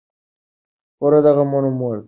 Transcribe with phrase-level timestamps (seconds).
[0.97, 1.99] پور د غمونو مور ده.